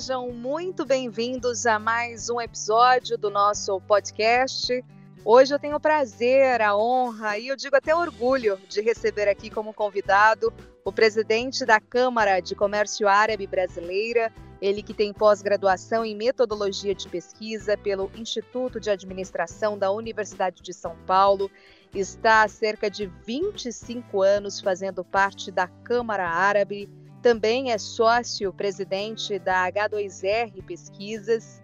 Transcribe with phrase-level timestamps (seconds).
[0.00, 4.82] sejam muito bem-vindos a mais um episódio do nosso podcast.
[5.22, 9.50] Hoje eu tenho o prazer, a honra e eu digo até orgulho de receber aqui
[9.50, 10.50] como convidado
[10.86, 17.06] o presidente da Câmara de Comércio Árabe Brasileira, ele que tem pós-graduação em metodologia de
[17.06, 21.50] pesquisa pelo Instituto de Administração da Universidade de São Paulo,
[21.94, 26.88] está há cerca de 25 anos fazendo parte da Câmara Árabe
[27.22, 31.62] também é sócio-presidente da H2R Pesquisas.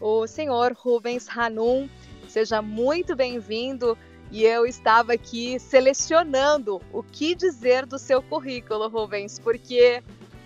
[0.00, 1.88] O senhor Rubens Hanum,
[2.28, 3.96] seja muito bem-vindo.
[4.30, 10.02] E eu estava aqui selecionando o que dizer do seu currículo, Rubens, porque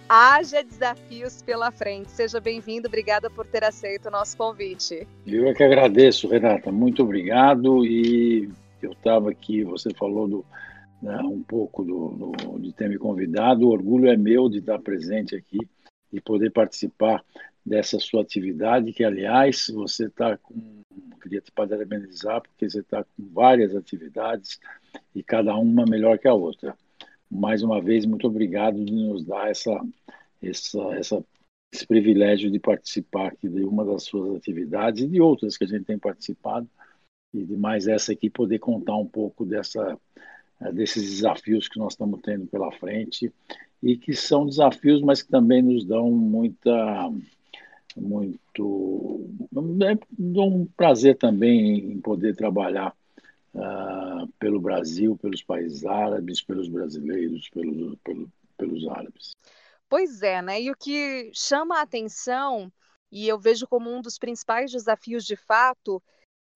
[0.06, 2.11] haja desafios pela frente.
[2.11, 5.08] Seja bem-vindo, obrigada por ter aceito o nosso convite.
[5.27, 7.86] Eu é que agradeço, Renata, muito obrigado.
[7.86, 8.50] E
[8.83, 10.44] eu estava aqui, você falou do,
[11.03, 13.67] né, um pouco do, do, de ter me convidado.
[13.67, 15.59] O orgulho é meu de estar presente aqui
[16.12, 17.25] e poder participar
[17.65, 20.81] dessa sua atividade, que, aliás, você está com.
[21.23, 24.59] Queria te parabenizar, porque você está com várias atividades
[25.15, 26.75] e cada uma melhor que a outra.
[27.31, 29.78] Mais uma vez, muito obrigado de nos dar essa,
[30.43, 31.25] essa, essa,
[31.73, 35.67] esse privilégio de participar aqui de uma das suas atividades e de outras que a
[35.67, 36.67] gente tem participado,
[37.34, 39.97] e de mais essa aqui, poder contar um pouco dessa
[40.72, 43.33] desses desafios que nós estamos tendo pela frente
[43.83, 47.11] e que são desafios, mas que também nos dão muita
[47.97, 49.28] muito
[49.83, 52.94] é, um prazer também em poder trabalhar
[53.55, 59.34] uh, pelo Brasil, pelos países árabes, pelos brasileiros, pelos, pelo, pelos árabes.
[59.88, 60.62] Pois é, né?
[60.62, 62.72] E o que chama a atenção
[63.11, 66.00] e eu vejo como um dos principais desafios de fato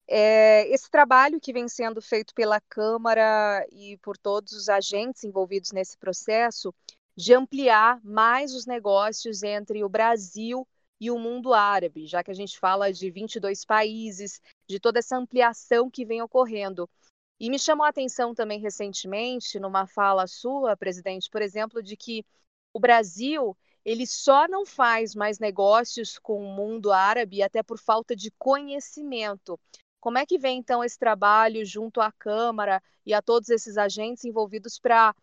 [0.07, 5.71] é, esse trabalho que vem sendo feito pela Câmara e por todos os agentes envolvidos
[5.71, 6.73] nesse processo
[7.15, 10.67] de ampliar mais os negócios entre o Brasil
[10.99, 15.17] e o mundo árabe, já que a gente fala de 22 países, de toda essa
[15.17, 16.89] ampliação que vem ocorrendo.
[17.39, 22.25] E me chamou a atenção também recentemente, numa fala sua, presidente, por exemplo, de que
[22.73, 28.15] o Brasil ele só não faz mais negócios com o mundo árabe até por falta
[28.15, 29.59] de conhecimento.
[30.05, 34.23] Como é que vem então esse trabalho junto à Câmara e a todos esses agentes
[34.23, 35.15] envolvidos para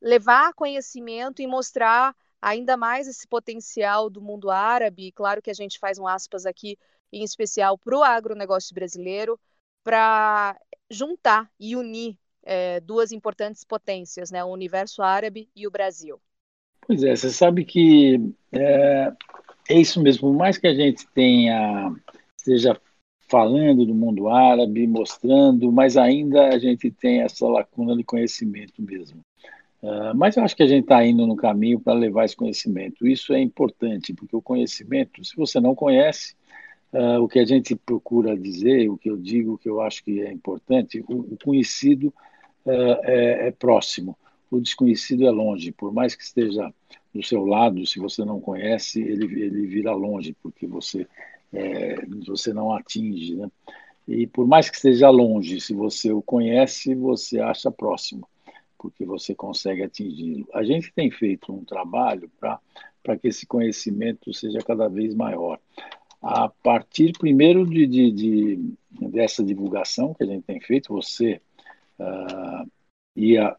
[0.00, 5.10] levar conhecimento e mostrar ainda mais esse potencial do mundo árabe?
[5.10, 6.78] Claro que a gente faz um aspas aqui,
[7.12, 9.40] em especial para o agronegócio brasileiro,
[9.82, 10.56] para
[10.88, 16.22] juntar e unir é, duas importantes potências, né, o universo árabe e o Brasil.
[16.86, 19.12] Pois é, você sabe que é,
[19.68, 21.92] é isso mesmo, por mais que a gente tenha
[22.36, 22.80] esteja
[23.28, 29.20] falando do mundo árabe, mostrando, mas ainda a gente tem essa lacuna de conhecimento mesmo.
[29.82, 33.06] Uh, mas eu acho que a gente está indo no caminho para levar esse conhecimento.
[33.06, 36.34] Isso é importante, porque o conhecimento, se você não conhece,
[36.92, 40.02] uh, o que a gente procura dizer, o que eu digo, o que eu acho
[40.02, 42.12] que é importante, o, o conhecido
[42.66, 44.16] uh, é, é próximo,
[44.50, 45.70] o desconhecido é longe.
[45.70, 46.72] Por mais que esteja
[47.14, 51.06] do seu lado, se você não conhece, ele, ele longe, porque você
[51.52, 53.50] é, você não atinge, né?
[54.06, 58.26] E por mais que esteja longe, se você o conhece, você acha próximo,
[58.78, 60.48] porque você consegue atingi-lo.
[60.54, 65.60] A gente tem feito um trabalho para que esse conhecimento seja cada vez maior.
[66.22, 68.76] A partir, primeiro, de, de, de
[69.10, 71.40] dessa divulgação que a gente tem feito, você
[71.98, 72.68] uh,
[73.14, 73.56] e a,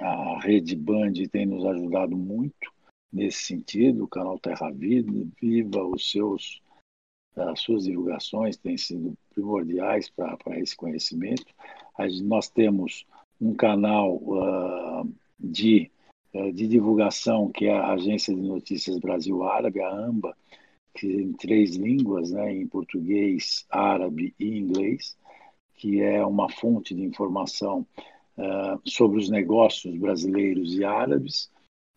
[0.00, 2.72] a Rede Band tem nos ajudado muito
[3.12, 6.60] nesse sentido, o canal Terra Vida, Viva, os seus
[7.36, 11.44] as suas divulgações têm sido primordiais para esse conhecimento.
[12.24, 13.06] Nós temos
[13.40, 15.90] um canal uh, de,
[16.34, 20.36] uh, de divulgação que é a Agência de Notícias Brasil Árabe, a AMBA,
[20.94, 25.16] que em três línguas, né, em português, árabe e inglês,
[25.74, 27.86] que é uma fonte de informação
[28.38, 31.50] uh, sobre os negócios brasileiros e árabes,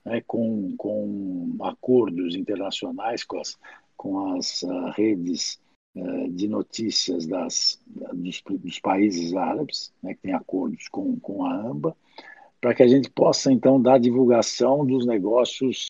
[0.03, 3.57] né, com, com acordos internacionais com as
[3.99, 5.59] com as uh, redes
[5.93, 7.77] uh, de notícias das,
[8.13, 11.93] dos, dos países árabes, né, que têm acordos com, com a AMBA,
[12.61, 15.87] para que a gente possa, então, dar divulgação dos negócios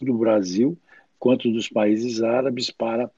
[0.00, 0.76] do Brasil
[1.16, 3.08] quanto dos países árabes para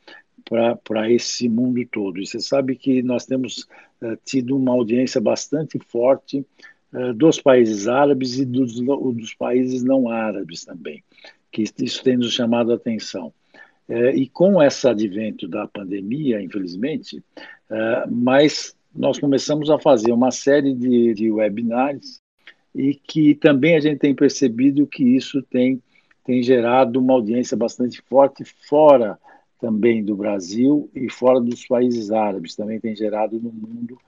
[0.82, 2.20] para esse mundo todo.
[2.20, 3.66] E você sabe que nós temos
[4.02, 6.44] uh, tido uma audiência bastante forte
[7.16, 11.02] dos países árabes e dos, dos países não árabes também,
[11.50, 13.32] que isso tem nos chamado a atenção.
[13.88, 17.22] É, e com esse advento da pandemia, infelizmente,
[17.70, 22.20] é, mas nós começamos a fazer uma série de, de webinars
[22.74, 25.82] e que também a gente tem percebido que isso tem
[26.24, 29.18] tem gerado uma audiência bastante forte fora
[29.60, 32.56] também do Brasil e fora dos países árabes.
[32.56, 33.98] Também tem gerado no mundo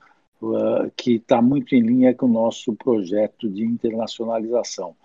[0.41, 4.95] uh, que está muito em linha com o nosso projeto de internacionalização,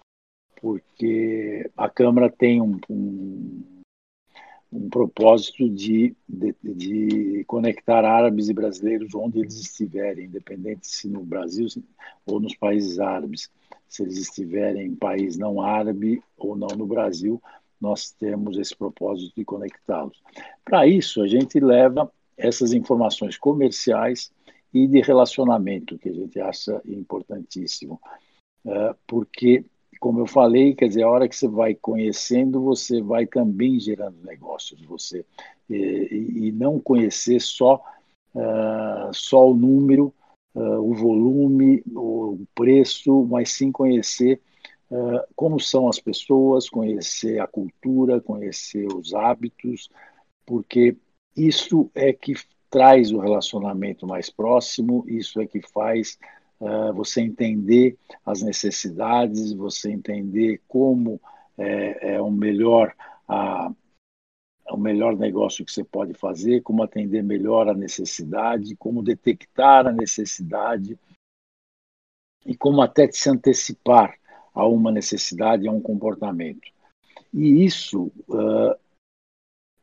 [0.60, 3.62] porque a Câmara tem um, um
[4.72, 11.22] um propósito de, de, de, conectar árabes e brasileiros onde eles estiverem, independente se no
[11.22, 11.66] Brasil
[12.24, 13.50] ou nos países árabes.
[13.86, 17.40] Se eles estiverem em país não árabe ou não no Brasil,
[17.78, 20.22] nós temos esse propósito de conectá-los.
[20.64, 24.32] Para isso, a gente leva essas informações comerciais
[24.72, 28.00] e de relacionamento, que a gente acha importantíssimo,
[28.64, 29.66] eh, porque
[30.02, 34.20] como eu falei, quer dizer, a hora que você vai conhecendo, você vai também gerando
[34.24, 35.24] negócios, você
[35.70, 37.80] e, e não conhecer só
[38.34, 40.12] uh, só o número,
[40.56, 44.40] uh, o volume, o preço, mas sim conhecer
[44.90, 49.88] uh, como são as pessoas, conhecer a cultura, conhecer os hábitos,
[50.44, 50.96] porque
[51.36, 52.34] isso é que
[52.68, 56.18] traz o relacionamento mais próximo, isso é que faz
[56.62, 61.20] uh, você entender as necessidades, você entender como
[61.58, 62.94] é, é o melhor
[64.70, 69.92] o melhor negócio que você pode fazer, como atender melhor a necessidade, como detectar a
[69.92, 70.98] necessidade
[72.44, 74.18] e como até se antecipar
[74.54, 76.70] a uma necessidade, a um comportamento.
[77.32, 78.76] E isso uh,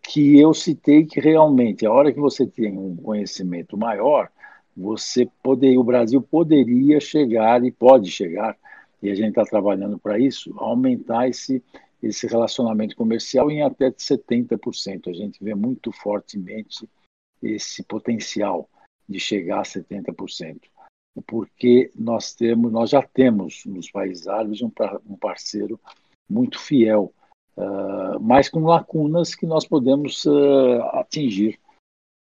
[0.02, 4.32] que eu citei que realmente, a hora que você tem um conhecimento maior,
[4.80, 8.58] você poderia, o Brasil poderia chegar e pode chegar,
[9.04, 11.62] e a gente está trabalhando para isso, aumentar esse,
[12.02, 15.10] esse relacionamento comercial em até 70%.
[15.10, 16.88] A gente vê muito fortemente
[17.44, 18.70] esse potencial
[19.08, 20.62] de chegar a 70%,
[21.28, 24.72] porque nós temos, nós já temos nos países árabes um,
[25.10, 25.78] um parceiro
[26.30, 27.12] muito fiel,
[27.58, 31.60] uh, mas com lacunas que nós podemos uh, atingir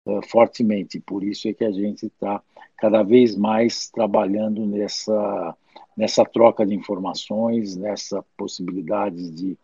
[0.07, 0.99] uh, fortemente.
[0.99, 2.41] Por isso é que a gente está
[2.77, 5.55] cada vez mais trabalhando nessa,
[5.95, 9.57] nessa troca de informações, nessa possibilidade de,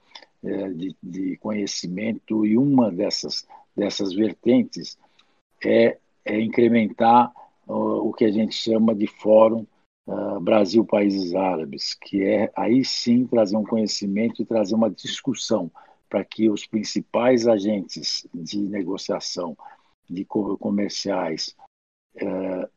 [0.44, 4.98] uh, de, de, conhecimento, e uma dessas, dessas vertentes
[5.64, 7.32] é, é incrementar
[7.66, 9.66] o que a gente chama de Fórum
[10.42, 15.72] Brasil Países Árabes, que é aí sim trazer um conhecimento e trazer uma discussão
[16.10, 19.58] para que os principais agentes de negociação
[20.10, 21.56] de comerciais
[22.16, 22.70] uh,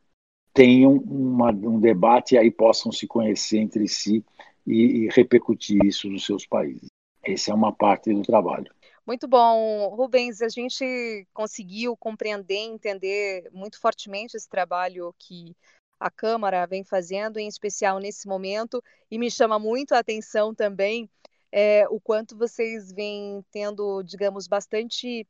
[0.52, 4.24] tenham uma, um debate e aí possam se conhecer entre si
[4.66, 6.88] e, e repercutir isso nos seus países.
[7.22, 8.72] Essa é uma parte do trabalho.
[9.06, 10.40] Muito bom, Rubens.
[10.42, 15.54] A gente conseguiu compreender, entender muito fortemente esse trabalho que
[15.98, 21.08] a Câmara vem fazendo, em especial nesse momento, e me chama muito a atenção também
[21.52, 25.26] é, o quanto vocês vêm tendo, digamos, bastante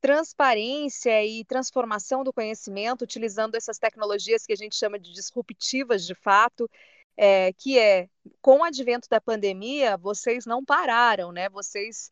[0.00, 6.14] transparência e transformação do conhecimento, utilizando essas tecnologias que a gente chama de disruptivas de
[6.14, 6.70] fato,
[7.16, 8.08] é, que é,
[8.40, 11.48] com o advento da pandemia, vocês não pararam, né?
[11.48, 12.10] Vocês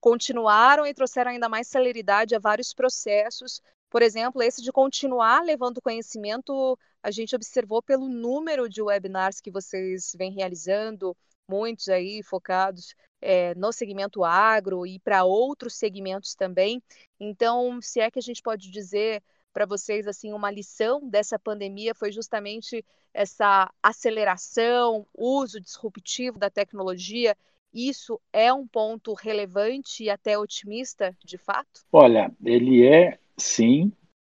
[0.00, 3.60] continuaram e trouxeram ainda mais celeridade a vários processos.
[3.88, 9.50] Por exemplo, esse de continuar levando conhecimento, a gente observou pelo número de webinars que
[9.50, 11.16] vocês vêm realizando,
[11.50, 16.80] muitos aí focados é, no segmento agro e para outros segmentos também.
[17.18, 21.92] Então, se é que a gente pode dizer para vocês assim uma lição dessa pandemia
[21.92, 27.36] foi justamente essa aceleração, uso disruptivo da tecnologia.
[27.74, 31.84] Isso é um ponto relevante e até otimista, de fato?
[31.92, 33.92] Olha, ele é sim.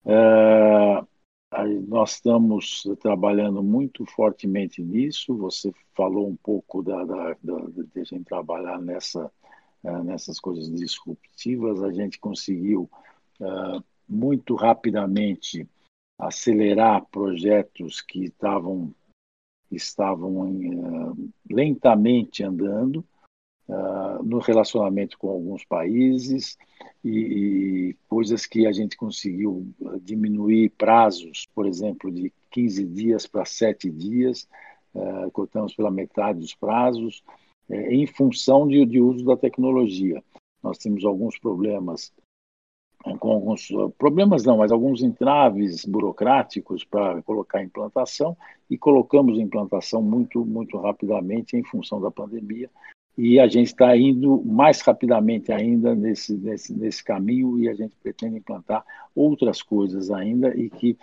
[0.04, 1.06] Uh,
[1.86, 5.36] nós estamos trabalhando muito fortemente nisso.
[5.36, 7.58] Você falou um pouco da, da, da
[7.94, 9.30] de gente trabalhar nessa,
[9.84, 11.82] uh, nessas coisas disruptivas.
[11.82, 12.88] A gente conseguiu
[13.40, 15.68] uh, muito rapidamente
[16.18, 18.94] acelerar projetos que estavam
[19.70, 23.04] estavam uh, lentamente andando
[23.72, 26.58] uh, no relacionamento com alguns países
[27.02, 33.26] e, e, coisas que a gente conseguiu ah, diminuir prazos, por exemplo, de 15 dias
[33.26, 34.46] para 7 dias,
[34.94, 37.22] uh, cortamos pela metade dos prazos,
[37.68, 40.22] uh, em função de, de uso da tecnologia.
[40.62, 42.12] Nós temos alguns problemas
[43.18, 43.66] com alguns
[43.98, 48.36] problemas não, mas alguns entraves burocráticos para colocar implantação
[48.70, 52.70] e colocamos implantação muito muito rapidamente em função da pandemia
[53.16, 57.94] e a gente está indo mais rapidamente ainda nesse, nesse, nesse caminho e a gente
[58.02, 60.96] pretende implantar outras coisas ainda e que,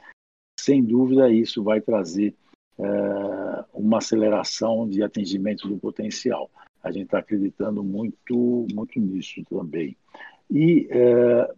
[0.59, 2.33] sem dúvida, isso vai trazer
[2.79, 6.49] uh, uma aceleração de atingimento do potencial.
[6.83, 9.95] A gente está acreditando muito, muito nisso também.
[10.49, 11.53] E é,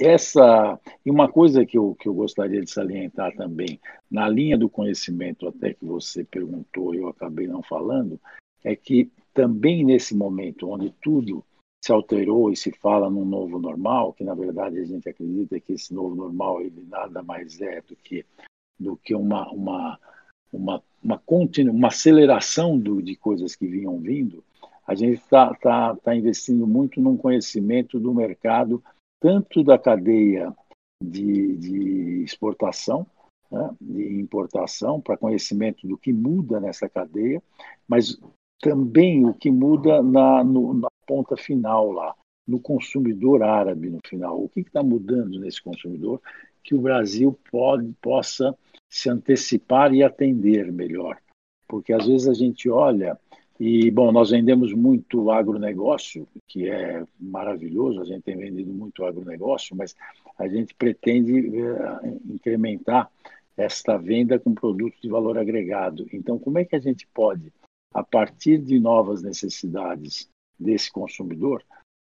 [0.00, 3.80] essa e uma coisa que eu, que eu gostaria de salientar também,
[4.10, 8.20] na linha do conhecimento até que você perguntou, eu acabei não falando,
[8.62, 11.44] é que também nesse momento onde tudo
[11.82, 15.72] se alterou e se fala num novo normal, que na verdade a gente acredita que
[15.72, 18.24] esse novo normal ele nada mais é do que
[18.78, 19.98] do que uma uma
[20.52, 24.44] uma uma, continu, uma aceleração do, de coisas que vinham vindo,
[24.86, 28.82] a gente está tá, tá investindo muito num conhecimento do mercado,
[29.20, 30.54] tanto da cadeia
[31.02, 33.06] de, de exportação,
[33.50, 37.42] né, de importação, para conhecimento do que muda nessa cadeia,
[37.88, 38.20] mas
[38.60, 42.14] também o que muda na, no, na ponta final lá,
[42.46, 44.42] no consumidor árabe no final.
[44.42, 46.20] O que está mudando nesse consumidor
[46.62, 48.54] que o Brasil pode, possa
[48.88, 51.18] se antecipar e atender melhor?
[51.66, 53.18] Porque às vezes a gente olha
[53.58, 59.76] e, bom, nós vendemos muito agronegócio, que é maravilhoso, a gente tem vendido muito agronegócio,
[59.76, 59.94] mas
[60.38, 63.10] a gente pretende eh, incrementar
[63.56, 66.06] esta venda com produtos de valor agregado.
[66.10, 67.52] Então, como é que a gente pode
[67.92, 70.28] a partir de novas necessidades
[70.58, 71.64] desse consumidor,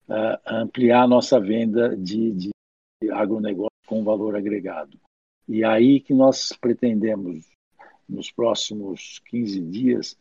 [0.07, 2.51] uh, ampliar a nossa venda de, de
[3.11, 4.99] agronegócio com valor agregado.
[5.47, 7.45] E aí que nós pretendemos,
[8.07, 10.17] nos próximos 15 dias,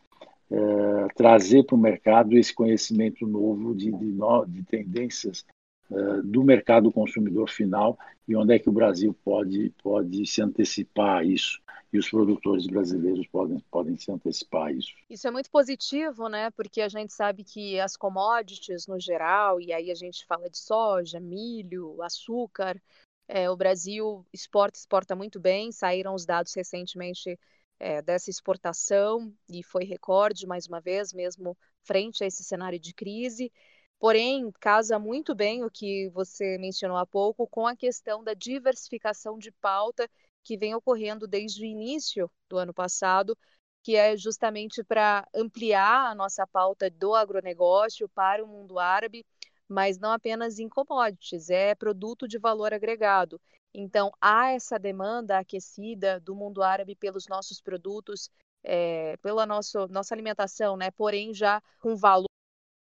[0.49, 5.45] uh, trazer para o mercado esse conhecimento novo de, de, no, de tendências
[5.89, 11.19] uh, do mercado consumidor final e onde é que o Brasil pode, pode se antecipar
[11.19, 11.61] a isso
[11.93, 14.93] e os produtores brasileiros podem, podem se antecipar a isso.
[15.09, 16.49] Isso é muito positivo, né?
[16.51, 20.57] Porque a gente sabe que as commodities no geral, e aí a gente fala de
[20.57, 22.81] soja, milho, açúcar,
[23.27, 27.37] é, o Brasil exporta, exporta muito bem, saíram os dados recentemente
[27.79, 32.93] é, dessa exportação e foi recorde mais uma vez, mesmo frente a esse cenário de
[32.93, 33.51] crise.
[33.99, 39.37] Porém, casa muito bem o que você mencionou há pouco com a questão da diversificação
[39.37, 40.09] de pauta
[40.43, 43.37] que vem ocorrendo desde o início do ano passado,
[43.83, 49.25] que é justamente para ampliar a nossa pauta do agronegócio para o mundo árabe,
[49.67, 53.39] mas não apenas em commodities, é produto de valor agregado.
[53.73, 58.29] Então, há essa demanda aquecida do mundo árabe pelos nossos produtos,
[58.63, 60.91] é, pela nosso, nossa alimentação, né?
[60.91, 62.25] porém já com valor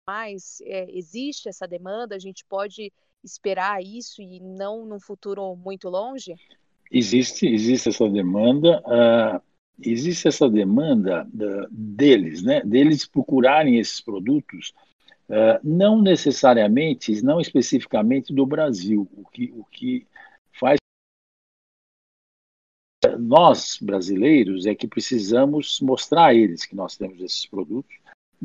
[0.07, 2.91] mais, é, existe essa demanda, a gente pode
[3.23, 6.35] esperar isso e não num futuro muito longe?
[6.93, 9.41] Existe, existe essa demanda, uh,
[9.81, 14.71] existe essa demanda uh, deles, né, deles procurarem esses produtos,
[15.27, 20.05] uh, não necessariamente, não especificamente do Brasil, o que, o que
[20.59, 20.77] faz
[23.19, 27.93] nós brasileiros é que precisamos mostrar a eles que nós temos esses produtos,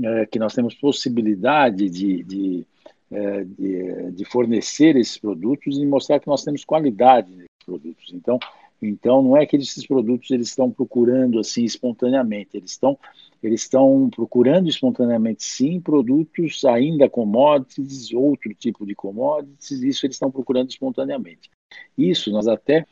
[0.02, 2.66] eh, que nós temos possibilidade de, de,
[3.10, 8.10] eh, de, de fornecer esses produtos e mostrar que nós temos qualidade produtos.
[8.14, 8.38] Então,
[8.80, 12.98] então não é que esses produtos eles estão procurando assim espontaneamente, eles estão
[13.42, 20.30] eles estão procurando espontaneamente sim produtos ainda commodities, outro tipo de commodities, isso eles estão
[20.30, 21.50] procurando espontaneamente.
[21.96, 22.84] Isso nós até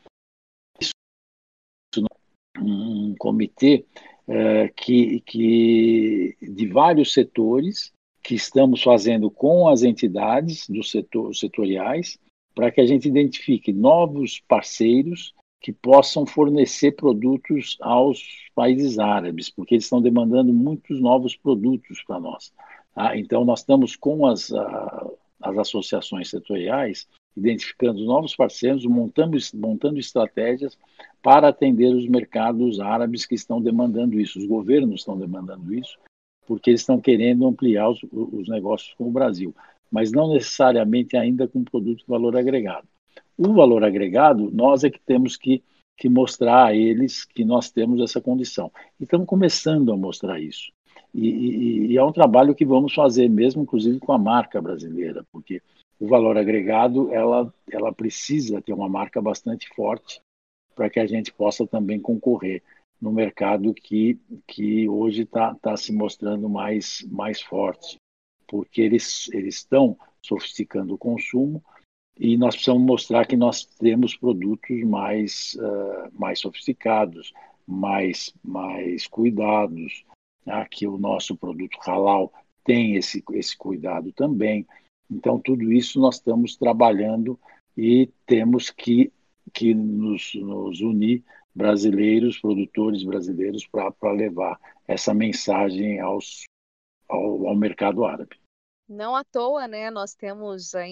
[0.79, 0.91] isso,
[2.59, 3.85] um comitê
[4.27, 7.91] é, que, que de vários setores
[8.23, 12.17] que estamos fazendo com as entidades dos setor, setoriais
[12.57, 18.19] para que a gente identifique novos parceiros que possam fornecer produtos aos
[18.55, 22.51] países árabes, porque eles estão demandando muitos novos produtos para nós.
[22.95, 23.15] Tá?
[23.15, 25.07] Então, nós estamos com as, a,
[25.39, 30.75] as associações setoriais identificando novos parceiros, montando, montando estratégias
[31.21, 35.95] para atender os mercados árabes que estão demandando isso, os governos estão demandando isso,
[36.47, 39.53] porque eles estão querendo ampliar os, os negócios com o Brasil
[39.91, 42.87] mas não necessariamente ainda com produto de valor agregado.
[43.37, 45.63] O valor agregado, nós é que temos que,
[45.95, 48.71] que mostrar a eles que nós temos essa condição.
[48.99, 50.71] E estamos começando a mostrar isso.
[51.13, 55.25] E, e, e, é um trabalho que vamos fazer mesmo, inclusive com a marca brasileira,
[55.31, 55.61] porque
[55.99, 60.19] o valor agregado ela, ela precisa ter uma marca bastante forte
[60.75, 62.61] para que a gente possa também concorrer
[63.01, 67.97] no mercado que, que hoje está tá se mostrando mais, mais forte
[68.47, 71.63] porque eles, eles estão sofisticando o consumo
[72.19, 77.31] e nós precisamos mostrar que nós temos produtos mais, uh, mais sofisticados,
[77.67, 80.03] mais, mais cuidados,
[80.45, 80.65] né?
[80.69, 84.65] que o nosso produto halal tem esse, esse cuidado também.
[85.09, 87.39] Então, tudo isso nós estamos trabalhando
[87.77, 89.11] e temos que,
[89.53, 91.23] que nos, nos unir,
[91.53, 96.43] brasileiros, produtores brasileiros, para levar essa mensagem aos
[97.07, 98.39] ao, ao mercado árabe.
[98.87, 99.91] Não à toa, né?
[99.91, 100.85] Nós temos a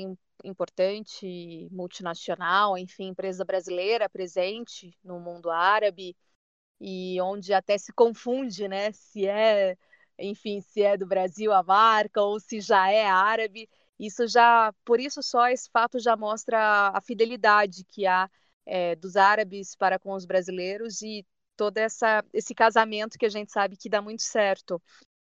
[0.43, 6.15] importante multinacional, enfim, empresa brasileira presente no mundo árabe
[6.79, 8.91] e onde até se confunde, né?
[8.91, 9.77] Se é,
[10.19, 13.69] enfim, se é do Brasil a marca ou se já é árabe.
[13.97, 18.29] Isso já, por isso só esse fato já mostra a fidelidade que há
[18.65, 23.51] é, dos árabes para com os brasileiros e todo essa, esse casamento que a gente
[23.51, 24.81] sabe que dá muito certo.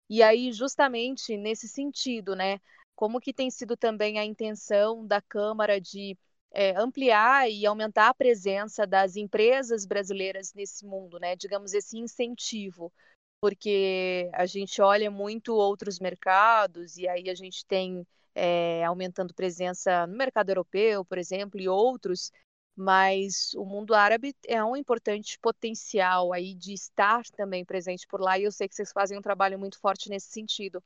[0.10, 2.60] E aí, justamente nesse sentido, né?
[2.96, 6.18] Como que tem sido também a intenção da Câmara de
[6.52, 11.36] é, ampliar e aumentar a presença das empresas brasileiras nesse mundo, né?
[11.36, 12.94] Digamos esse incentivo,
[13.42, 18.06] porque a gente olha muito outros mercados e aí a gente tem
[18.36, 22.32] é, aumentando presença no mercado europeu, por exemplo, e outros,
[22.76, 28.38] mas o mundo árabe é um importante potencial aí de estar também presente por lá,
[28.38, 30.78] e eu sei que vocês fazem um trabalho muito forte nesse sentido.
[30.78, 30.82] O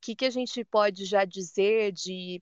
[0.00, 2.40] que, que a gente pode já dizer de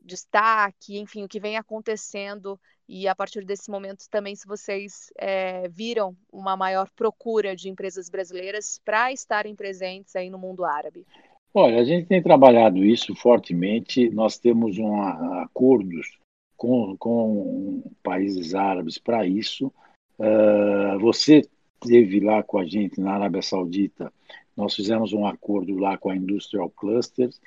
[0.00, 5.68] destaque, enfim, o que vem acontecendo, e a partir desse momento também, se vocês é,
[5.68, 11.06] viram uma maior procura de empresas brasileiras para estarem presentes aí no mundo árabe?
[11.52, 15.00] Olha, a gente tem trabalhado isso fortemente, nós temos um,
[15.40, 16.18] acordos
[16.56, 19.72] com, com países árabes para isso.
[20.18, 21.42] Uh, você
[21.82, 24.12] esteve lá com a gente na Arábia Saudita,
[24.56, 27.40] nós fizemos um acordo lá com a Industrial Clusters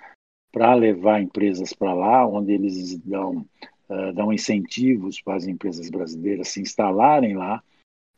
[0.51, 3.45] para levar empresas para lá, onde eles dão,
[3.89, 7.63] uh, dão incentivos para as empresas brasileiras se instalarem lá.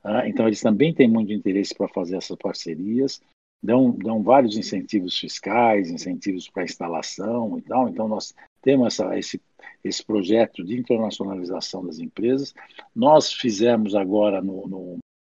[0.03, 3.22] Uh, então, eles também têm muito interesse para fazer essas parcerias,
[3.62, 7.89] dão, dão vários incentivos fiscais, incentivos para instalação e tal.
[7.89, 9.39] Então, nós temos essa, esse
[9.83, 12.54] esse projeto de internacionalização das empresas.
[12.95, 14.97] Nós fizemos agora, no, no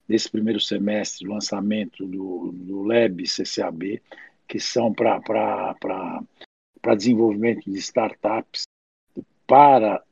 [0.08, 4.02] nesse primeiro semestre, o lançamento do, do LEB CCAB,
[4.48, 6.24] que são para
[6.98, 8.64] desenvolvimento de startups
[9.46, 10.04] para,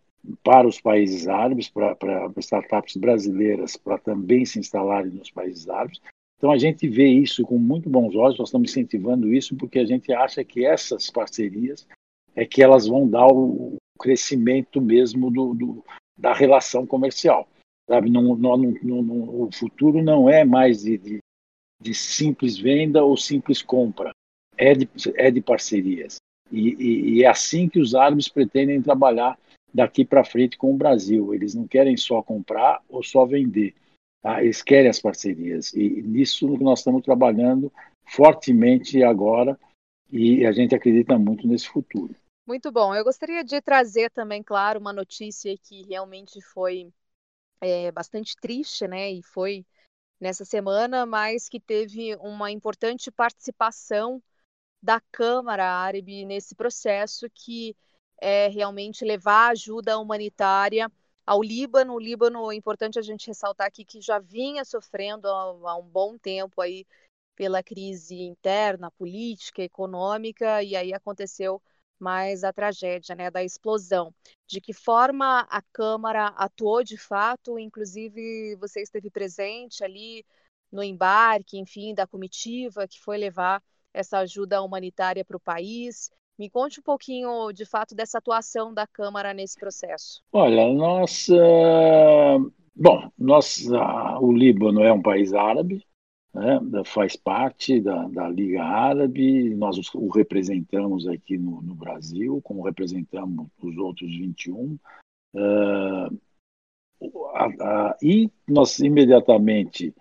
[0.43, 1.97] para os países árabes, para,
[2.37, 5.99] startups brasileiras, para também se instalarem nos países árabes.
[6.37, 9.85] Então, a gente vê isso com muito bons olhos, nós estamos incentivando isso porque a
[9.85, 11.87] gente acha que essas parcerias
[12.35, 15.83] é que elas vão dar o, crescimento mesmo do, do
[16.17, 17.47] da relação comercial.
[17.87, 18.09] Sabe?
[18.09, 21.19] Não, não, não, o futuro não é mais de, de,
[21.81, 24.11] de, simples venda ou simples compra,
[24.57, 26.17] é de, é de parcerias.
[26.51, 29.37] E, e, e é assim que os árabes pretendem trabalhar
[29.73, 31.33] daqui para frente com o Brasil.
[31.33, 33.73] Eles não querem só comprar ou só vender.
[34.21, 34.43] Tá?
[34.43, 35.73] Eles querem as parcerias.
[35.73, 37.71] E nisso nós estamos trabalhando
[38.05, 39.57] fortemente agora
[40.11, 42.15] e a gente acredita muito nesse futuro.
[42.47, 42.95] Muito bom.
[42.95, 46.93] Eu gostaria de trazer também, claro, uma notícia que realmente foi
[47.61, 49.11] é, bastante triste, né?
[49.11, 49.65] E foi
[50.19, 54.23] nessa semana, mas que teve uma importante participação
[54.81, 57.75] da Câmara Árabe nesse processo, que
[58.21, 60.91] é realmente levar ajuda humanitária
[61.25, 61.95] ao Líbano.
[61.95, 65.87] O Líbano, é importante a gente ressaltar aqui que já vinha sofrendo há, há um
[65.87, 66.85] bom tempo aí
[67.35, 71.61] pela crise interna, política, econômica, e aí aconteceu
[71.99, 74.13] mas a tragédia né, da explosão.
[74.47, 80.25] De que forma a Câmara atuou de fato, inclusive você esteve presente ali
[80.71, 83.61] no embarque, enfim, da comitiva que foi levar
[83.93, 86.11] essa ajuda humanitária para o país.
[86.37, 90.21] Me conte um pouquinho, de fato, dessa atuação da Câmara nesse processo.
[90.31, 93.65] Olha, nós, uh, bom, nós,
[94.21, 95.83] o Líbano é um país árabe,
[96.33, 102.63] né, faz parte da, da, Liga Árabe, nós o representamos aqui no, no, Brasil, como
[102.63, 104.77] representamos os outros 21.
[105.33, 106.17] Uh,
[107.33, 109.93] a, a, e nós imediatamente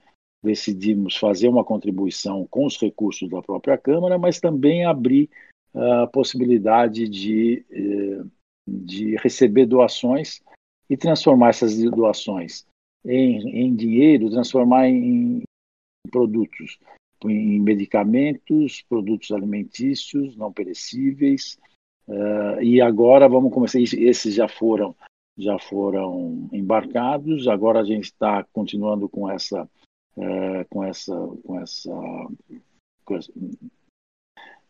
[0.43, 5.29] decidimos fazer uma contribuição com os recursos da própria Câmara, mas também abrir
[5.75, 8.25] a possibilidade de, eh,
[8.67, 10.41] de receber doações
[10.89, 12.65] e transformar essas doações
[13.05, 15.43] em, em dinheiro, transformar em,
[16.07, 16.79] produtos,
[17.25, 21.59] em medicamentos, produtos alimentícios não perecíveis.
[22.07, 23.81] Uh, e agora vamos começar.
[23.81, 24.95] Esses já foram
[25.39, 27.47] já foram embarcados.
[27.47, 29.69] Agora a gente está continuando com essa,
[30.17, 31.15] uh, com essa,
[31.45, 31.93] com essa,
[33.05, 33.33] com essa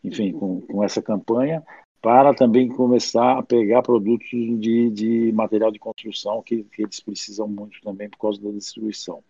[0.03, 1.63] enfim, com, com essa campanha
[2.01, 7.47] para também começar a pegar produtos de, de material de construção que, que eles precisam
[7.47, 9.23] muito também por causa da distribuição.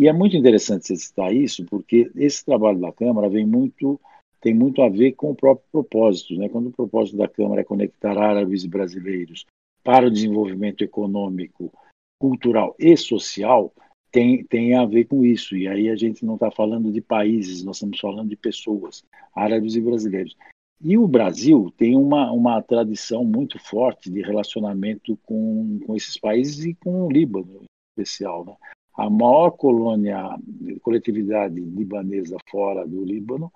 [0.00, 4.00] E é muito interessante você citar isso, porque esse trabalho da Câmara vem muito,
[4.40, 6.34] tem muito a ver com o próprio propósito.
[6.36, 6.48] Né?
[6.48, 9.44] Quando o propósito da Câmara é conectar árabes e brasileiros
[9.84, 11.70] para o desenvolvimento econômico,
[12.18, 13.74] cultural e social,
[14.10, 15.54] tem, tem a ver com isso.
[15.54, 19.74] E aí a gente não está falando de países, nós estamos falando de pessoas, árabes
[19.74, 20.34] e brasileiros.
[20.82, 26.64] E o Brasil tem uma, uma tradição muito forte de relacionamento com, com esses países
[26.64, 28.46] e com o Líbano, em especial.
[28.46, 28.56] Né?
[28.94, 30.38] A maior colônia,
[30.82, 33.52] coletividade libanesa fora do Líbano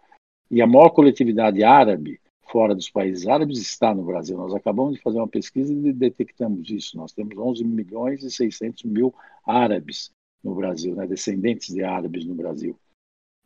[0.50, 2.20] e a maior coletividade árabe
[2.50, 4.36] fora dos países árabes está no Brasil.
[4.36, 6.96] Nós acabamos de fazer uma pesquisa e detectamos isso.
[6.96, 10.10] Nós temos 11 milhões e 600 mil árabes
[10.42, 11.06] no Brasil, né?
[11.06, 12.78] descendentes de árabes no Brasil.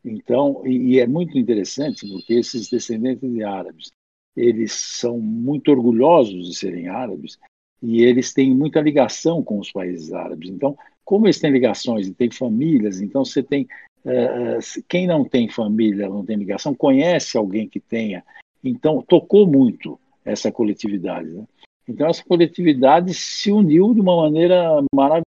[0.05, 3.91] Então, e, e é muito interessante porque esses descendentes de árabes,
[4.37, 7.39] eles são muito orgulhosos de serem árabes
[7.83, 10.51] e eles têm muita ligação com os países árabes.
[10.51, 10.77] Então,
[11.09, 13.67] como eles têm ligações e têm famílias, então você tem
[14.05, 18.23] uh, quem não tem família, não tem ligação, conhece alguém que tenha.
[18.63, 21.31] Então, tocou muito essa coletividade.
[21.31, 21.47] Né?
[21.89, 25.25] Então, essa coletividade se uniu de uma maneira maravilhosa.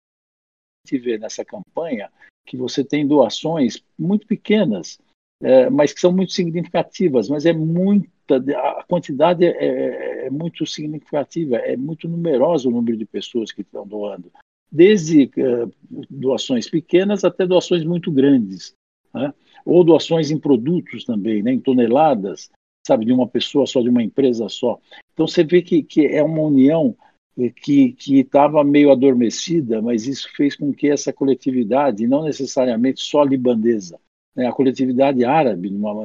[0.87, 2.08] A vê nessa campanha
[2.46, 5.00] que você tem doações muito pequenas,
[5.42, 10.64] é, mas que são muito significativas, mas é muita, a quantidade é, é, é, muito
[10.66, 14.30] significativa, é muito numeroso o número de pessoas que estão doando,
[14.74, 15.66] desde é,
[16.10, 18.74] doações pequenas até doações muito grandes,
[19.14, 19.32] né?
[19.64, 21.52] ou doações em produtos também, né?
[21.52, 22.50] em toneladas,
[22.84, 24.80] sabe, de uma pessoa só, de uma empresa só.
[25.12, 26.96] Então você vê que, que é uma união
[27.62, 33.98] que estava meio adormecida, mas isso fez com que essa coletividade, não necessariamente só libanesa,
[34.34, 36.02] né, a coletividade árabe, numa,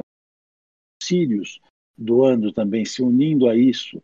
[1.02, 1.60] sírios
[1.98, 4.00] doando também, se unindo a isso,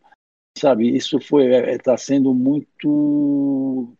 [0.57, 0.93] sabe?
[0.93, 3.93] Isso foi está tá sendo muito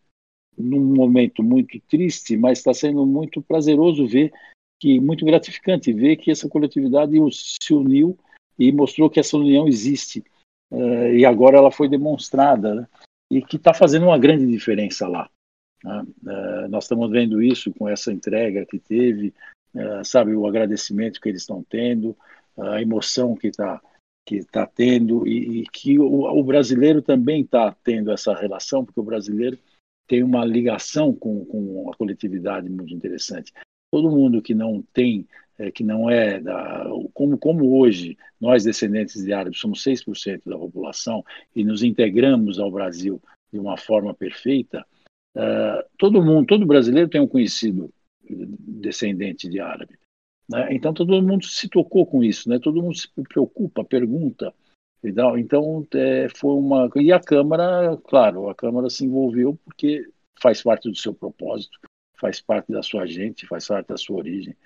[0.58, 4.32] num momento muito triste, mas está sendo muito prazeroso ver
[4.80, 8.16] que muito gratificante ver que essa coletividade se uniu
[8.58, 10.22] e mostrou que essa união existe
[10.70, 12.74] uh, e agora ela foi demonstrada.
[12.74, 12.86] Né?
[13.30, 15.28] e que está fazendo uma grande diferença lá.
[15.84, 16.06] Né?
[16.26, 19.34] É, nós estamos vendo isso com essa entrega que teve,
[19.74, 22.16] é, sabe, o agradecimento que eles estão tendo,
[22.56, 23.80] a emoção que está
[24.26, 29.00] que está tendo e, e que o, o, brasileiro também está tendo essa relação, porque
[29.00, 29.58] o brasileiro
[30.08, 33.52] tem uma ligação com, com a coletividade muito interessante.
[33.92, 39.22] Todo mundo que não tem, é, que não é da, como, como hoje nós descendentes
[39.22, 41.22] de árabes somos 6% da população
[41.54, 43.20] e nos integramos ao Brasil
[43.52, 44.84] de uma forma perfeita,
[45.36, 47.90] uh, todo mundo, todo brasileiro tem um conhecido
[48.28, 49.98] descendente de árabe.
[50.48, 50.68] Né?
[50.70, 52.58] Então todo mundo se tocou com isso, né?
[52.58, 54.54] todo mundo se preocupa, pergunta.
[55.02, 60.88] Então é, foi uma e a Câmara, claro, a Câmara se envolveu porque faz parte
[60.90, 61.78] do seu propósito,
[62.18, 64.56] faz parte da sua gente, faz parte da sua origem.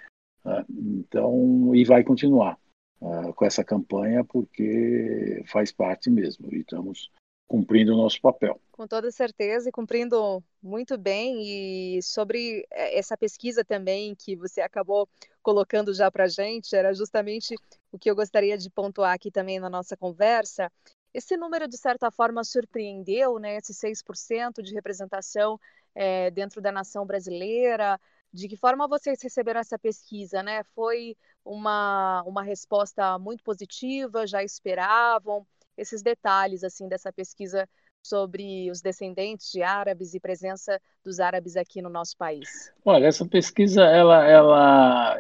[0.45, 0.65] Né?
[0.71, 2.59] Então e vai continuar
[3.01, 6.49] uh, com essa campanha porque faz parte mesmo.
[6.53, 7.11] E estamos
[7.53, 8.59] cumprindo o nosso papel.
[8.71, 11.97] Com toda certeza e cumprindo muito bem.
[11.99, 15.07] E sobre eh, essa pesquisa também que você acabou
[15.43, 17.55] colocando já para a gente, era justamente
[17.93, 20.73] o que eu gostaria de pontuar aqui também na nossa conversa.
[21.13, 23.59] Esse número, de certa forma, surpreendeu, né?
[23.59, 25.61] Esse 6% de representação
[25.95, 28.01] é, dentro da nação brasileira.
[28.33, 30.65] De que forma vocês receberam essa pesquisa, né?
[30.75, 34.27] Foi uma, uma resposta muito positiva?
[34.27, 35.47] Já esperavam?
[35.77, 37.69] Esses detalhes assim dessa pesquisa
[38.03, 42.73] sobre os descendentes de árabes e presença dos árabes aqui no nosso país?
[42.85, 45.19] Olha, essa pesquisa ela ela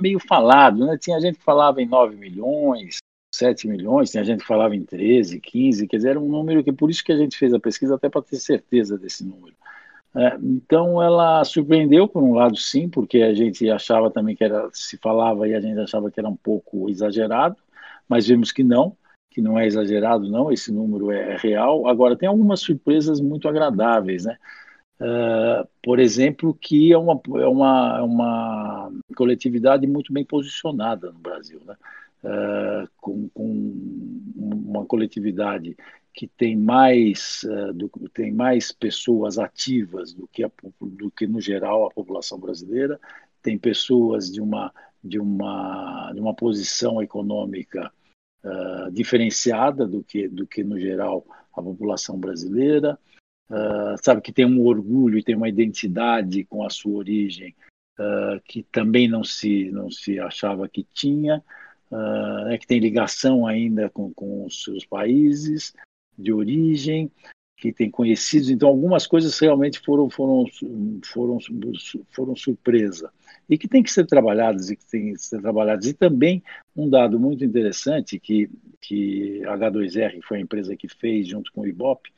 [0.00, 0.98] meio falado, né?
[0.98, 2.98] Tinha gente que falava em 9 milhões,
[3.34, 6.72] 7 milhões, tinha gente que falava em 13, 15, quer dizer, era um número que
[6.72, 9.54] por isso que a gente fez a pesquisa até para ter certeza desse número.
[10.14, 14.68] É, então ela surpreendeu por um lado sim, porque a gente achava também que era
[14.72, 17.56] se falava e a gente achava que era um pouco exagerado,
[18.08, 18.96] mas vimos que não
[19.36, 21.86] que não é exagerado, não, esse número é real.
[21.86, 24.38] Agora, tem algumas surpresas muito agradáveis, né?
[24.98, 31.18] Uh, por exemplo, que é uma, é uma, é uma coletividade muito bem posicionada no
[31.18, 31.76] Brasil, né?
[32.24, 33.74] Uh, com, com,
[34.34, 35.76] uma coletividade
[36.14, 41.42] que tem mais, uh, do, tem mais pessoas ativas do que, a, do que, no
[41.42, 42.98] geral, a população brasileira,
[43.42, 44.72] tem pessoas de uma,
[45.04, 47.92] de uma, de uma posição econômica
[48.46, 52.98] uh, diferenciada do que, do que, no geral, a população brasileira.
[53.50, 57.54] Uh, sabe que tem um orgulho e tem uma identidade com a sua origem
[57.98, 61.42] uh, que também não se, não se achava que tinha,
[61.88, 65.72] né, que tem ligação ainda com, com os seus países
[66.18, 67.08] de origem,
[67.56, 68.50] que tem conhecidos.
[68.50, 70.44] Então, algumas coisas realmente foram, foram,
[71.04, 71.38] foram,
[72.10, 73.10] foram surpresa
[73.48, 75.86] e que tem que ser trabalhadas e que tem que ser trabalhadas.
[75.86, 76.42] E também
[76.76, 81.62] um dado muito interessante que, que a H2R foi a empresa que fez junto com
[81.62, 82.10] o Ibope,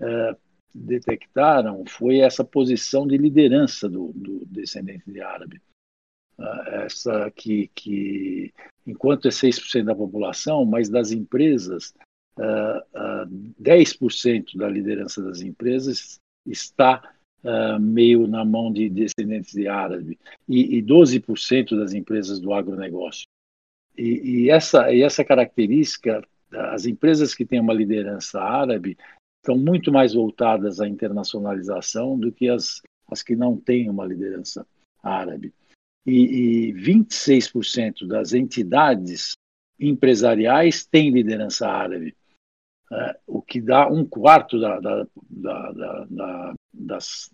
[0.00, 0.36] uh,
[0.74, 5.60] detectaram foi essa posição de liderança do, do descendente de árabe.
[6.38, 8.54] Uh, essa que, que,
[8.86, 11.92] enquanto é 6% da população, mas das empresas,
[13.60, 17.02] 10% da liderança das empresas está
[17.42, 23.26] uh, meio na mão de descendentes de árabe e, e 12% das empresas do agronegócio.
[23.96, 26.22] E, e, essa, e essa característica,
[26.52, 28.96] as empresas que têm uma liderança árabe
[29.42, 34.66] estão muito mais voltadas à internacionalização do que as, as que não têm uma liderança
[35.02, 35.52] árabe.
[36.06, 39.36] E, e 26% das entidades
[39.78, 42.16] empresariais têm liderança árabe
[43.26, 47.30] o que dá um quarto da, da, da, das,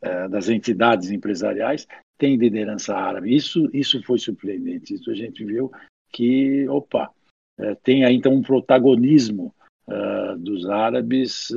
[0.00, 1.86] é, das entidades empresariais
[2.18, 3.34] tem liderança árabe.
[3.34, 4.94] Isso, isso foi surpreendente.
[4.94, 5.70] Isso a gente viu
[6.10, 7.10] que, opa,
[7.58, 9.54] é, tem aí então um protagonismo
[10.38, 11.48] dos árabes.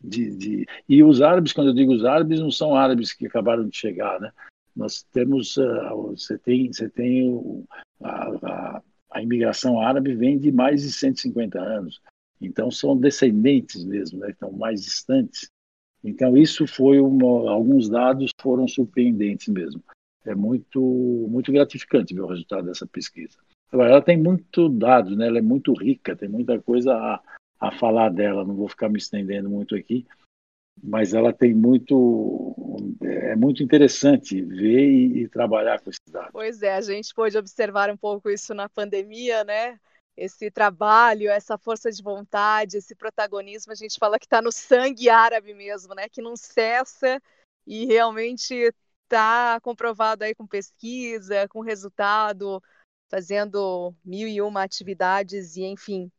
[0.00, 3.68] De, de, e os árabes, quando eu digo os árabes, não são árabes que acabaram
[3.68, 4.30] de chegar, né?
[4.78, 7.66] Nós temos, uh, você tem, você tem
[8.00, 8.82] a, a,
[9.18, 12.00] a imigração árabe vem de mais de 150 anos.
[12.40, 15.50] Então, são descendentes mesmo, né, estão mais distantes.
[16.04, 19.82] Então, isso foi uma, alguns dados foram surpreendentes mesmo.
[20.24, 20.80] É muito,
[21.28, 23.36] muito gratificante ver o resultado dessa pesquisa.
[23.72, 27.20] Agora, ela tem muito dados, né, ela é muito rica, tem muita coisa a,
[27.58, 30.06] a falar dela, não vou ficar me estendendo muito aqui,
[30.80, 32.54] mas ela tem muito
[33.38, 36.30] muito interessante ver e, e, trabalhar com esses dados.
[36.32, 39.78] Pois é, a gente pôde observar um pouco isso na pandemia, né?
[40.16, 45.08] Esse trabalho, essa força de vontade, esse protagonismo, a gente fala que está no sangue
[45.08, 46.08] árabe mesmo, né?
[46.08, 47.22] Que não cessa
[47.66, 48.74] e realmente
[49.04, 52.62] está comprovado aí com pesquisa, com resultado,
[53.08, 56.10] fazendo mil e uma atividades e, enfim,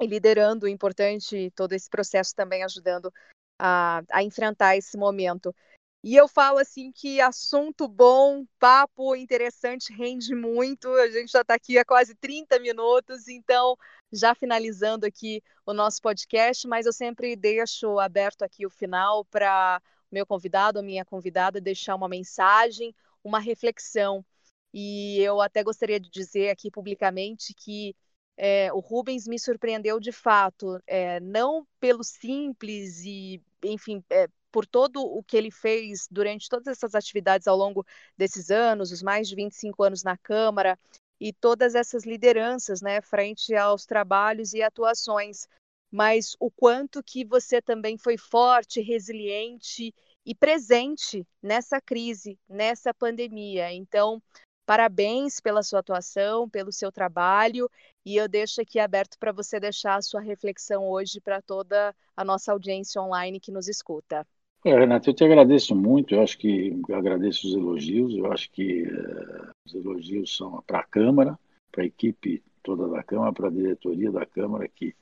[0.00, 3.12] liderando importante todo esse processo também ajudando
[3.58, 5.54] a, a enfrentar esse momento.
[6.02, 10.88] E eu falo assim que assunto bom, papo interessante, rende muito.
[10.88, 13.76] A gente já está aqui há quase 30 minutos, então
[14.10, 19.80] já finalizando aqui o nosso podcast, mas eu sempre deixo aberto aqui o final para
[20.10, 24.24] meu convidado, a minha convidada, deixar uma mensagem, uma reflexão.
[24.72, 27.94] E eu até gostaria de dizer aqui publicamente que
[28.38, 34.66] é, o Rubens me surpreendeu de fato, é, não pelo simples e, enfim, é, por
[34.66, 37.84] todo o que ele fez durante todas essas atividades ao longo
[38.16, 40.78] desses anos, os mais de 25 anos na Câmara,
[41.20, 45.46] e todas essas lideranças, né, frente aos trabalhos e atuações,
[45.90, 53.72] mas o quanto que você também foi forte, resiliente e presente nessa crise, nessa pandemia.
[53.72, 54.22] Então,
[54.70, 57.68] Parabéns pela sua atuação, pelo seu trabalho,
[58.06, 62.24] e eu deixo aqui aberto para você deixar a sua reflexão hoje para toda a
[62.24, 64.24] nossa audiência online que nos escuta.
[64.64, 68.50] É, Renato, eu te agradeço muito, eu acho que eu agradeço os elogios, eu acho
[68.50, 71.38] que uh, os elogios são para a Câmara,
[71.72, 74.94] para a equipe toda da Câmara, para a diretoria da Câmara, que,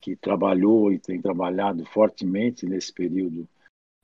[0.00, 3.46] que trabalhou e tem trabalhado fortemente nesse período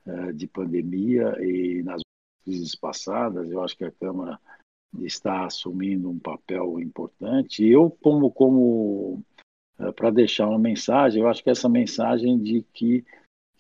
[0.07, 2.03] uh, de pandemia e nas
[2.45, 4.39] crises passadas, eu acho que a Câmara
[4.99, 7.65] está assumindo um papel importante.
[7.65, 9.23] E eu, como, como
[9.79, 13.05] eh, para deixar uma mensagem, eu acho que essa mensagem de que,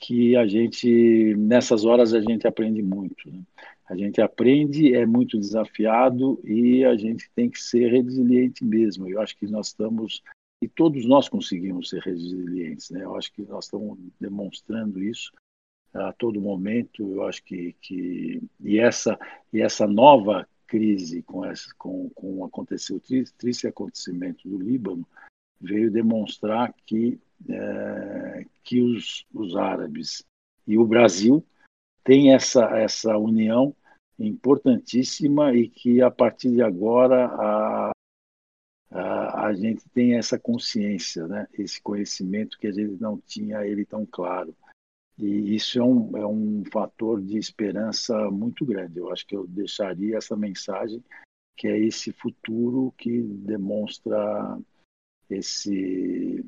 [0.01, 3.31] que a gente, nessas horas, a gente aprende muito.
[3.31, 3.43] Né?
[3.89, 9.07] A gente aprende, é muito desafiado e a gente tem que ser resiliente mesmo.
[9.07, 10.23] Eu acho que nós estamos,
[10.63, 13.05] e todos nós conseguimos ser resilientes, né?
[13.05, 15.33] Eu acho que nós estamos demonstrando isso
[15.93, 17.03] a todo momento.
[17.03, 19.19] Eu acho que, que e essa
[19.53, 25.05] e essa nova crise, com, essa, com, com aconteceu, o triste, triste acontecimento do Líbano,
[25.61, 30.25] veio demonstrar que, é, que os, os árabes
[30.67, 31.45] e o Brasil
[32.05, 33.75] têm essa, essa união
[34.19, 37.91] importantíssima e que a partir de agora a,
[38.91, 41.47] a, a gente tem essa consciência, né?
[41.55, 44.55] esse conhecimento que a gente não tinha ele tão claro.
[45.19, 48.99] E isso é um, é um fator de esperança muito grande.
[48.99, 51.03] Eu acho que eu deixaria essa mensagem,
[51.57, 54.59] que é esse futuro que demonstra
[55.29, 56.45] esse,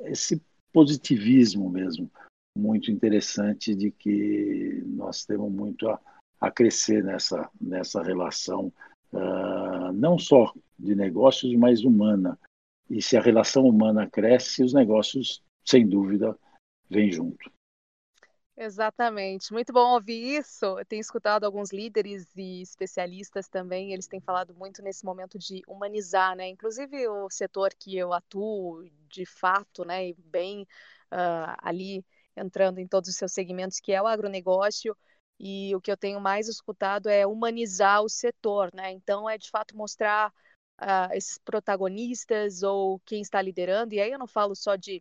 [0.00, 0.40] esse
[0.72, 2.10] positivismo mesmo,
[2.56, 6.00] muito interessante de que nós temos muito a,
[6.40, 8.72] a crescer nessa, nessa relação,
[9.12, 12.38] uh, não só de negócios, mas humana.
[12.90, 16.36] E se a relação humana cresce, os negócios, sem dúvida,
[16.88, 17.50] vêm junto.
[18.60, 19.52] Exatamente.
[19.52, 20.64] Muito bom ouvir isso.
[20.78, 25.62] Eu tenho escutado alguns líderes e especialistas também, eles têm falado muito nesse momento de
[25.68, 26.48] humanizar, né?
[26.48, 30.62] Inclusive o setor que eu atuo, de fato, né, e bem
[31.12, 32.04] uh, ali
[32.36, 34.96] entrando em todos os seus segmentos, que é o agronegócio,
[35.38, 38.90] e o que eu tenho mais escutado é humanizar o setor, né?
[38.90, 40.32] Então é de fato mostrar
[40.80, 45.00] uh, esses protagonistas ou quem está liderando, e aí eu não falo só de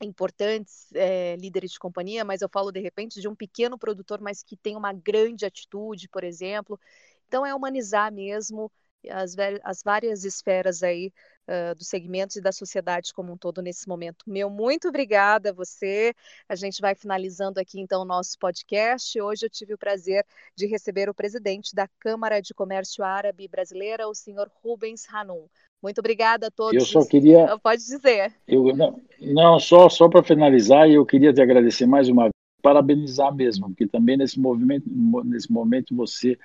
[0.00, 4.42] importantes é, líderes de companhia, mas eu falo de repente de um pequeno produtor, mas
[4.42, 6.78] que tem uma grande atitude, por exemplo.
[7.26, 8.70] Então é humanizar mesmo
[9.10, 11.12] as, as várias esferas aí
[11.46, 14.24] uh, dos segmentos e da sociedade como um todo nesse momento.
[14.26, 16.14] Meu muito obrigada a você.
[16.48, 19.20] A gente vai finalizando aqui então o nosso podcast.
[19.20, 24.08] Hoje eu tive o prazer de receber o presidente da Câmara de Comércio Árabe Brasileira,
[24.08, 25.48] o senhor Rubens Hanum.
[25.86, 26.74] Muito obrigada a todos.
[26.74, 27.56] Eu só queria.
[27.58, 28.34] Pode dizer.
[28.48, 33.32] Eu, não, não só, só para finalizar, eu queria te agradecer mais uma vez, parabenizar
[33.32, 34.84] mesmo, porque também nesse, movimento,
[35.24, 36.36] nesse momento você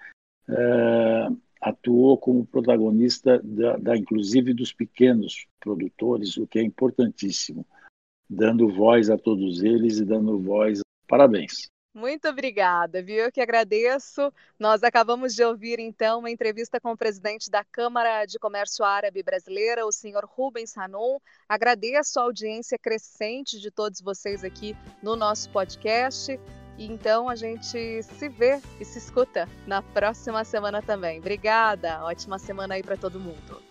[0.48, 1.28] é,
[1.60, 7.66] atuou como protagonista, da, da, inclusive dos pequenos produtores, o que é importantíssimo,
[8.30, 10.82] dando voz a todos eles e dando voz.
[11.08, 11.68] Parabéns.
[11.94, 13.26] Muito obrigada, viu?
[13.26, 14.32] Eu que agradeço.
[14.58, 19.22] Nós acabamos de ouvir, então, uma entrevista com o presidente da Câmara de Comércio Árabe
[19.22, 21.20] Brasileira, o senhor Rubens Hanon.
[21.50, 26.40] Agradeço a audiência crescente de todos vocês aqui no nosso podcast.
[26.78, 31.20] E então a gente se vê e se escuta na próxima semana também.
[31.20, 32.04] Obrigada.
[32.06, 33.71] Ótima semana aí para todo mundo.